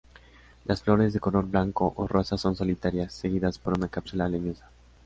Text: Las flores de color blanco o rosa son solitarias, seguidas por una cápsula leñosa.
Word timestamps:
Las 0.65 0.81
flores 0.81 1.13
de 1.13 1.19
color 1.19 1.45
blanco 1.45 1.93
o 1.95 2.07
rosa 2.07 2.35
son 2.35 2.55
solitarias, 2.55 3.13
seguidas 3.13 3.59
por 3.59 3.77
una 3.77 3.87
cápsula 3.87 4.27
leñosa. 4.27 4.67